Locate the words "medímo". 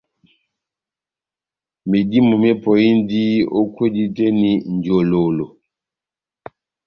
1.89-2.33